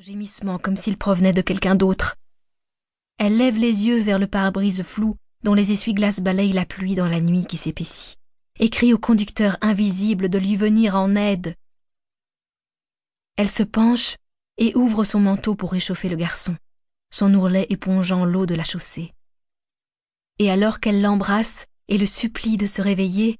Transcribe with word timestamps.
gémissement 0.00 0.58
comme 0.58 0.76
s'il 0.76 0.96
provenait 0.96 1.32
de 1.32 1.42
quelqu'un 1.42 1.74
d'autre. 1.74 2.14
Elle 3.18 3.36
lève 3.36 3.58
les 3.58 3.86
yeux 3.86 4.00
vers 4.00 4.20
le 4.20 4.28
pare-brise 4.28 4.84
flou 4.84 5.16
dont 5.42 5.54
les 5.54 5.72
essuie-glaces 5.72 6.20
balayent 6.20 6.52
la 6.52 6.64
pluie 6.64 6.94
dans 6.94 7.08
la 7.08 7.20
nuit 7.20 7.46
qui 7.46 7.56
s'épaissit, 7.56 8.16
et 8.60 8.70
crie 8.70 8.94
au 8.94 8.98
conducteur 8.98 9.56
invisible 9.60 10.28
de 10.28 10.38
lui 10.38 10.54
venir 10.54 10.94
en 10.94 11.16
aide. 11.16 11.56
Elle 13.36 13.48
se 13.48 13.64
penche 13.64 14.14
et 14.56 14.72
ouvre 14.76 15.02
son 15.02 15.18
manteau 15.18 15.56
pour 15.56 15.72
réchauffer 15.72 16.08
le 16.08 16.16
garçon, 16.16 16.56
son 17.10 17.34
ourlet 17.34 17.66
épongeant 17.68 18.24
l'eau 18.24 18.46
de 18.46 18.54
la 18.54 18.64
chaussée. 18.64 19.12
Et 20.38 20.48
alors 20.48 20.78
qu'elle 20.78 21.02
l'embrasse 21.02 21.66
et 21.88 21.98
le 21.98 22.06
supplie 22.06 22.56
de 22.56 22.66
se 22.66 22.82
réveiller, 22.82 23.36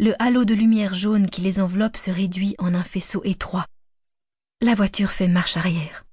le 0.00 0.20
halo 0.20 0.44
de 0.44 0.54
lumière 0.54 0.94
jaune 0.94 1.30
qui 1.30 1.42
les 1.42 1.60
enveloppe 1.60 1.96
se 1.96 2.10
réduit 2.10 2.56
en 2.58 2.74
un 2.74 2.82
faisceau 2.82 3.22
étroit. 3.22 3.66
La 4.64 4.76
voiture 4.76 5.10
fait 5.10 5.26
marche 5.26 5.56
arrière. 5.56 6.04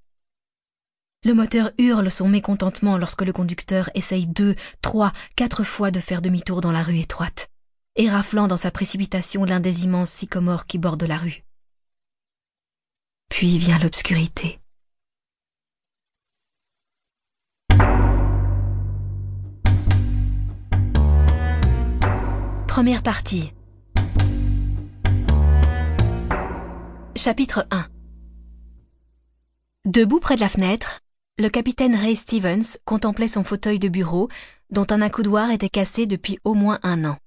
Le 1.24 1.36
moteur 1.36 1.70
hurle 1.78 2.10
son 2.10 2.28
mécontentement 2.28 2.98
lorsque 2.98 3.22
le 3.22 3.32
conducteur 3.32 3.92
essaye 3.94 4.26
deux, 4.26 4.56
trois, 4.82 5.14
quatre 5.36 5.64
fois 5.64 5.92
de 5.92 6.00
faire 6.00 6.24
demi-tour 6.24 6.60
dans 6.60 6.72
la 6.72 6.82
rue 6.82 6.98
étroite, 6.98 7.52
éraflant 7.96 8.48
dans 8.48 8.58
sa 8.58 8.72
précipitation 8.72 9.46
l'un 9.46 9.60
des 9.60 9.84
immenses 9.84 10.10
sycomores 10.10 10.66
qui 10.66 10.80
bordent 10.80 11.04
la 11.04 11.18
rue. 11.18 11.44
Puis 13.30 13.60
vient 13.60 13.78
l'obscurité. 13.78 14.60
Première 22.68 23.04
partie. 23.04 23.54
Chapitre 27.16 27.68
1 27.70 27.86
Debout 29.86 30.20
près 30.20 30.36
de 30.36 30.42
la 30.42 30.50
fenêtre, 30.50 31.00
le 31.38 31.48
capitaine 31.48 31.96
Ray 31.96 32.18
Stevens 32.18 32.78
contemplait 32.84 33.30
son 33.30 33.46
fauteuil 33.46 33.80
de 33.80 33.88
bureau, 33.88 34.28
dont 34.72 34.86
un 34.90 35.02
accoudoir 35.02 35.52
était 35.52 35.70
cassé 35.70 36.06
depuis 36.06 36.38
au 36.44 36.54
moins 36.54 36.80
un 36.84 37.06
an. 37.06 37.18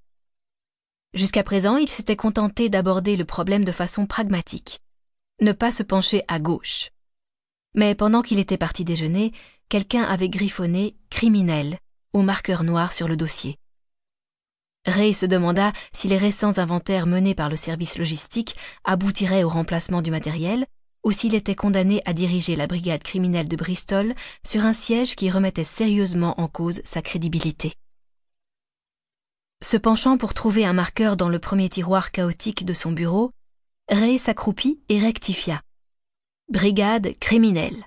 Jusqu'à 1.15 1.43
présent, 1.43 1.77
il 1.77 1.89
s'était 1.89 2.15
contenté 2.15 2.69
d'aborder 2.69 3.17
le 3.17 3.25
problème 3.25 3.65
de 3.65 3.71
façon 3.71 4.05
pragmatique. 4.05 4.81
Ne 5.41 5.51
pas 5.51 5.71
se 5.71 5.81
pencher 5.81 6.21
à 6.27 6.37
gauche. 6.37 6.91
Mais 7.73 7.95
pendant 7.95 8.21
qu'il 8.21 8.37
était 8.37 8.59
parti 8.59 8.85
déjeuner, 8.85 9.33
quelqu'un 9.67 10.03
avait 10.03 10.29
griffonné 10.29 10.95
criminel 11.09 11.79
au 12.13 12.21
marqueur 12.21 12.63
noir 12.63 12.93
sur 12.93 13.07
le 13.07 13.17
dossier. 13.17 13.57
Ray 14.85 15.15
se 15.15 15.25
demanda 15.25 15.73
si 15.91 16.07
les 16.07 16.19
récents 16.19 16.59
inventaires 16.59 17.07
menés 17.07 17.33
par 17.33 17.49
le 17.49 17.57
service 17.57 17.97
logistique 17.97 18.55
aboutiraient 18.83 19.43
au 19.43 19.49
remplacement 19.49 20.03
du 20.03 20.11
matériel 20.11 20.67
ou 21.03 21.11
s'il 21.11 21.35
était 21.35 21.55
condamné 21.55 22.01
à 22.05 22.13
diriger 22.13 22.55
la 22.55 22.67
brigade 22.67 23.03
criminelle 23.03 23.47
de 23.47 23.55
Bristol 23.55 24.15
sur 24.45 24.63
un 24.63 24.73
siège 24.73 25.15
qui 25.15 25.29
remettait 25.29 25.63
sérieusement 25.63 26.39
en 26.39 26.47
cause 26.47 26.81
sa 26.83 27.01
crédibilité. 27.01 27.73
Se 29.61 29.77
penchant 29.77 30.17
pour 30.17 30.33
trouver 30.33 30.65
un 30.65 30.73
marqueur 30.73 31.15
dans 31.15 31.29
le 31.29 31.39
premier 31.39 31.69
tiroir 31.69 32.11
chaotique 32.11 32.65
de 32.65 32.73
son 32.73 32.91
bureau, 32.91 33.31
Ray 33.89 34.17
s'accroupit 34.17 34.81
et 34.89 34.99
rectifia. 34.99 35.61
Brigade 36.49 37.17
criminelle. 37.19 37.85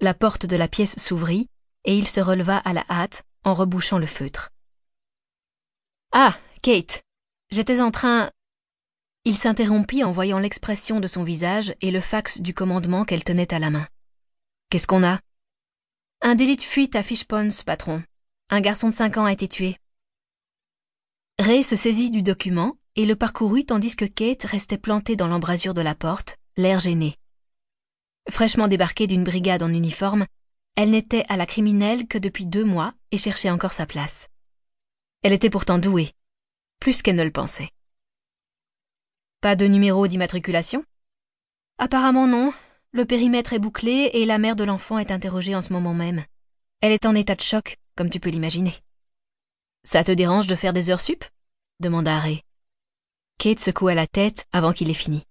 La 0.00 0.14
porte 0.14 0.46
de 0.46 0.56
la 0.56 0.68
pièce 0.68 0.98
s'ouvrit 0.98 1.48
et 1.84 1.96
il 1.96 2.06
se 2.06 2.20
releva 2.20 2.58
à 2.58 2.72
la 2.72 2.84
hâte 2.90 3.22
en 3.44 3.54
rebouchant 3.54 3.98
le 3.98 4.06
feutre. 4.06 4.50
Ah, 6.12 6.36
Kate, 6.62 7.02
j'étais 7.50 7.80
en 7.80 7.90
train. 7.90 8.30
Il 9.28 9.36
s'interrompit 9.36 10.04
en 10.04 10.12
voyant 10.12 10.38
l'expression 10.38 11.00
de 11.00 11.08
son 11.08 11.24
visage 11.24 11.74
et 11.80 11.90
le 11.90 12.00
fax 12.00 12.40
du 12.40 12.54
commandement 12.54 13.04
qu'elle 13.04 13.24
tenait 13.24 13.52
à 13.52 13.58
la 13.58 13.70
main. 13.70 13.88
Qu'est-ce 14.70 14.86
qu'on 14.86 15.02
a 15.02 15.18
Un 16.20 16.36
délit 16.36 16.54
de 16.54 16.62
fuite 16.62 16.94
à 16.94 17.02
Fishponds, 17.02 17.64
patron. 17.66 18.04
Un 18.50 18.60
garçon 18.60 18.88
de 18.88 18.94
cinq 18.94 19.16
ans 19.16 19.24
a 19.24 19.32
été 19.32 19.48
tué. 19.48 19.78
Ray 21.40 21.64
se 21.64 21.74
saisit 21.74 22.12
du 22.12 22.22
document 22.22 22.76
et 22.94 23.04
le 23.04 23.16
parcourut 23.16 23.64
tandis 23.64 23.96
que 23.96 24.04
Kate 24.04 24.44
restait 24.44 24.78
plantée 24.78 25.16
dans 25.16 25.26
l'embrasure 25.26 25.74
de 25.74 25.82
la 25.82 25.96
porte, 25.96 26.36
l'air 26.56 26.78
gêné. 26.78 27.16
Fraîchement 28.30 28.68
débarquée 28.68 29.08
d'une 29.08 29.24
brigade 29.24 29.64
en 29.64 29.70
uniforme, 29.70 30.26
elle 30.76 30.90
n'était 30.90 31.24
à 31.28 31.36
la 31.36 31.46
criminelle 31.46 32.06
que 32.06 32.18
depuis 32.18 32.46
deux 32.46 32.64
mois 32.64 32.94
et 33.10 33.18
cherchait 33.18 33.50
encore 33.50 33.72
sa 33.72 33.86
place. 33.86 34.28
Elle 35.24 35.32
était 35.32 35.50
pourtant 35.50 35.80
douée, 35.80 36.12
plus 36.78 37.02
qu'elle 37.02 37.16
ne 37.16 37.24
le 37.24 37.32
pensait. 37.32 37.70
Pas 39.46 39.54
de 39.54 39.66
numéro 39.68 40.08
d'immatriculation 40.08 40.84
Apparemment 41.78 42.26
non. 42.26 42.52
Le 42.90 43.04
périmètre 43.04 43.52
est 43.52 43.60
bouclé 43.60 44.10
et 44.12 44.26
la 44.26 44.38
mère 44.38 44.56
de 44.56 44.64
l'enfant 44.64 44.98
est 44.98 45.12
interrogée 45.12 45.54
en 45.54 45.62
ce 45.62 45.72
moment 45.72 45.94
même. 45.94 46.24
Elle 46.80 46.90
est 46.90 47.06
en 47.06 47.14
état 47.14 47.36
de 47.36 47.42
choc, 47.42 47.76
comme 47.94 48.10
tu 48.10 48.18
peux 48.18 48.30
l'imaginer. 48.30 48.74
Ça 49.84 50.02
te 50.02 50.10
dérange 50.10 50.48
de 50.48 50.56
faire 50.56 50.72
des 50.72 50.90
heures 50.90 51.00
sup? 51.00 51.24
demanda 51.78 52.18
Ray. 52.18 52.42
Kate 53.38 53.60
secoua 53.60 53.94
la 53.94 54.08
tête 54.08 54.48
avant 54.50 54.72
qu'il 54.72 54.90
ait 54.90 54.94
fini. 54.94 55.22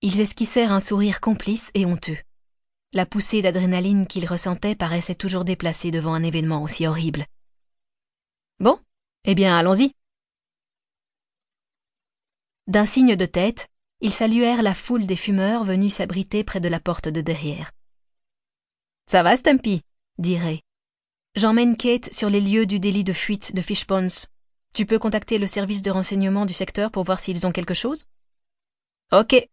Ils 0.00 0.20
esquissèrent 0.20 0.70
un 0.70 0.78
sourire 0.78 1.20
complice 1.20 1.72
et 1.74 1.86
honteux. 1.86 2.18
La 2.92 3.04
poussée 3.04 3.42
d'adrénaline 3.42 4.06
qu'ils 4.06 4.28
ressentaient 4.28 4.76
paraissait 4.76 5.16
toujours 5.16 5.44
déplacée 5.44 5.90
devant 5.90 6.14
un 6.14 6.22
événement 6.22 6.62
aussi 6.62 6.86
horrible. 6.86 7.26
Bon, 8.60 8.78
eh 9.24 9.34
bien 9.34 9.58
allons-y. 9.58 9.92
D'un 12.66 12.86
signe 12.86 13.16
de 13.16 13.26
tête, 13.26 13.68
ils 14.00 14.12
saluèrent 14.12 14.62
la 14.62 14.74
foule 14.74 15.06
des 15.06 15.16
fumeurs 15.16 15.64
venus 15.64 15.94
s'abriter 15.94 16.44
près 16.44 16.60
de 16.60 16.68
la 16.68 16.80
porte 16.80 17.08
de 17.08 17.20
derrière. 17.20 17.72
Ça 19.06 19.22
va, 19.22 19.36
Stumpy? 19.36 19.82
dit 20.18 20.38
Ray. 20.38 20.62
J'emmène 21.34 21.76
Kate 21.76 22.12
sur 22.12 22.30
les 22.30 22.40
lieux 22.40 22.66
du 22.66 22.80
délit 22.80 23.04
de 23.04 23.12
fuite 23.12 23.54
de 23.54 23.62
Fishponds. 23.62 24.26
Tu 24.72 24.86
peux 24.86 24.98
contacter 24.98 25.38
le 25.38 25.46
service 25.46 25.82
de 25.82 25.90
renseignement 25.90 26.46
du 26.46 26.52
secteur 26.52 26.90
pour 26.90 27.04
voir 27.04 27.20
s'ils 27.20 27.46
ont 27.46 27.52
quelque 27.52 27.74
chose? 27.74 28.06
Ok. 29.12 29.48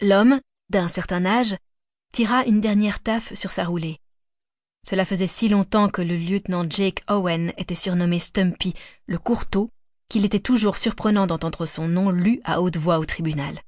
L'homme, 0.00 0.40
d'un 0.70 0.88
certain 0.88 1.26
âge, 1.26 1.56
tira 2.12 2.44
une 2.44 2.60
dernière 2.60 3.00
taffe 3.00 3.34
sur 3.34 3.50
sa 3.50 3.64
roulée. 3.64 3.98
Cela 4.86 5.04
faisait 5.04 5.26
si 5.26 5.48
longtemps 5.48 5.90
que 5.90 6.02
le 6.02 6.16
lieutenant 6.16 6.68
Jake 6.68 7.02
Owen 7.08 7.52
était 7.58 7.74
surnommé 7.74 8.18
Stumpy, 8.18 8.74
le 9.06 9.18
courteau, 9.18 9.70
qu'il 10.10 10.26
était 10.26 10.40
toujours 10.40 10.76
surprenant 10.76 11.26
d'entendre 11.26 11.64
son 11.64 11.88
nom 11.88 12.10
lu 12.10 12.40
à 12.44 12.60
haute 12.60 12.76
voix 12.76 12.98
au 12.98 13.06
tribunal. 13.06 13.58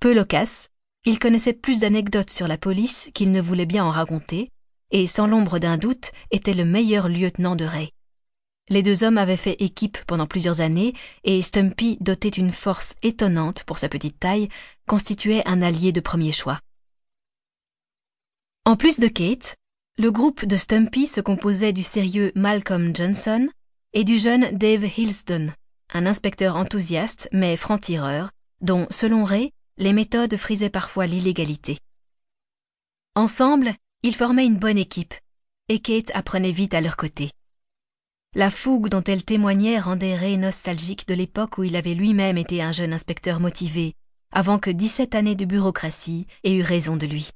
Peu 0.00 0.12
loquace, 0.12 0.68
il 1.06 1.18
connaissait 1.18 1.54
plus 1.54 1.80
d'anecdotes 1.80 2.30
sur 2.30 2.46
la 2.46 2.58
police 2.58 3.10
qu'il 3.14 3.32
ne 3.32 3.40
voulait 3.40 3.64
bien 3.64 3.84
en 3.84 3.90
raconter, 3.90 4.50
et 4.90 5.06
sans 5.06 5.26
l'ombre 5.26 5.58
d'un 5.58 5.78
doute 5.78 6.12
était 6.30 6.52
le 6.52 6.66
meilleur 6.66 7.08
lieutenant 7.08 7.56
de 7.56 7.64
Ray. 7.64 7.90
Les 8.68 8.82
deux 8.82 9.04
hommes 9.04 9.18
avaient 9.18 9.36
fait 9.36 9.60
équipe 9.60 9.98
pendant 10.06 10.26
plusieurs 10.26 10.60
années, 10.60 10.92
et 11.24 11.40
Stumpy, 11.40 11.98
doté 12.00 12.30
d'une 12.30 12.52
force 12.52 12.96
étonnante 13.02 13.64
pour 13.64 13.78
sa 13.78 13.88
petite 13.88 14.18
taille, 14.18 14.48
constituait 14.86 15.46
un 15.46 15.62
allié 15.62 15.92
de 15.92 16.00
premier 16.00 16.32
choix. 16.32 16.60
En 18.64 18.76
plus 18.76 19.00
de 19.00 19.08
Kate, 19.08 19.56
le 19.98 20.10
groupe 20.10 20.44
de 20.46 20.56
Stumpy 20.56 21.06
se 21.06 21.20
composait 21.20 21.72
du 21.72 21.82
sérieux 21.82 22.32
Malcolm 22.34 22.94
Johnson 22.94 23.48
et 23.94 24.04
du 24.04 24.18
jeune 24.18 24.56
Dave 24.56 24.84
Hilsdon, 24.84 25.52
un 25.92 26.06
inspecteur 26.06 26.56
enthousiaste 26.56 27.28
mais 27.32 27.56
franc-tireur, 27.56 28.30
dont, 28.60 28.86
selon 28.90 29.24
Ray, 29.24 29.52
les 29.76 29.92
méthodes 29.92 30.36
frisaient 30.36 30.70
parfois 30.70 31.06
l'illégalité. 31.06 31.78
Ensemble, 33.14 33.72
ils 34.02 34.14
formaient 34.14 34.46
une 34.46 34.58
bonne 34.58 34.78
équipe, 34.78 35.14
et 35.68 35.78
Kate 35.78 36.10
apprenait 36.14 36.52
vite 36.52 36.74
à 36.74 36.80
leur 36.80 36.96
côté. 36.96 37.30
La 38.34 38.50
fougue 38.50 38.88
dont 38.88 39.04
elle 39.04 39.24
témoignait 39.24 39.78
rendait 39.78 40.16
Ray 40.16 40.38
nostalgique 40.38 41.06
de 41.06 41.14
l'époque 41.14 41.58
où 41.58 41.64
il 41.64 41.76
avait 41.76 41.94
lui-même 41.94 42.38
été 42.38 42.62
un 42.62 42.72
jeune 42.72 42.94
inspecteur 42.94 43.40
motivé, 43.40 43.92
avant 44.30 44.58
que 44.58 44.70
dix-sept 44.70 45.14
années 45.14 45.36
de 45.36 45.44
bureaucratie 45.44 46.26
aient 46.42 46.54
eu 46.54 46.62
raison 46.62 46.96
de 46.96 47.06
lui. 47.06 47.30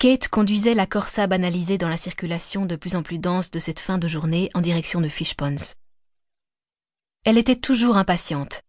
Kate 0.00 0.28
conduisait 0.28 0.72
la 0.72 0.86
Corsa 0.86 1.26
banalisée 1.26 1.76
dans 1.76 1.90
la 1.90 1.98
circulation 1.98 2.64
de 2.64 2.74
plus 2.74 2.96
en 2.96 3.02
plus 3.02 3.18
dense 3.18 3.50
de 3.50 3.58
cette 3.58 3.80
fin 3.80 3.98
de 3.98 4.08
journée 4.08 4.48
en 4.54 4.62
direction 4.62 5.02
de 5.02 5.08
Fishponds. 5.08 5.74
Elle 7.26 7.36
était 7.36 7.54
toujours 7.54 7.98
impatiente. 7.98 8.62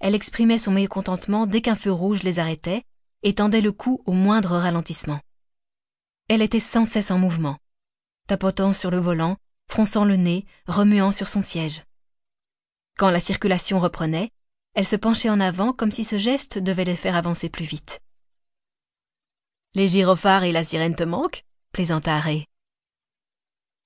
Elle 0.00 0.14
exprimait 0.14 0.56
son 0.56 0.70
mécontentement 0.70 1.44
dès 1.44 1.60
qu'un 1.60 1.76
feu 1.76 1.92
rouge 1.92 2.22
les 2.22 2.38
arrêtait 2.38 2.84
et 3.22 3.34
tendait 3.34 3.60
le 3.60 3.70
cou 3.70 4.00
au 4.06 4.12
moindre 4.12 4.56
ralentissement. 4.56 5.20
Elle 6.30 6.40
était 6.40 6.58
sans 6.58 6.86
cesse 6.86 7.10
en 7.10 7.18
mouvement, 7.18 7.58
tapotant 8.26 8.72
sur 8.72 8.90
le 8.90 8.98
volant, 8.98 9.36
fronçant 9.68 10.06
le 10.06 10.16
nez, 10.16 10.46
remuant 10.66 11.12
sur 11.12 11.28
son 11.28 11.42
siège. 11.42 11.82
Quand 12.96 13.10
la 13.10 13.20
circulation 13.20 13.78
reprenait, 13.78 14.30
elle 14.72 14.86
se 14.86 14.96
penchait 14.96 15.28
en 15.28 15.38
avant 15.38 15.74
comme 15.74 15.92
si 15.92 16.02
ce 16.02 16.16
geste 16.16 16.56
devait 16.56 16.86
les 16.86 16.96
faire 16.96 17.14
avancer 17.14 17.50
plus 17.50 17.66
vite. 17.66 18.00
Les 19.76 19.88
gyrophares 19.88 20.44
et 20.44 20.52
la 20.52 20.64
sirène 20.64 20.94
te 20.94 21.04
manquent 21.04 21.44
plaisanta 21.70 22.18
Ray. 22.18 22.46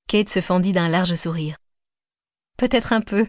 Kate 0.06 0.28
se 0.28 0.40
fendit 0.40 0.70
d'un 0.70 0.88
large 0.88 1.16
sourire. 1.16 1.56
Peut-être 2.56 2.92
un 2.92 3.00
peu. 3.00 3.26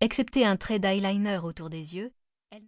Excepté 0.00 0.44
un 0.44 0.56
trait 0.56 0.80
d'eyeliner 0.80 1.38
autour 1.44 1.70
des 1.70 1.94
yeux, 1.94 2.12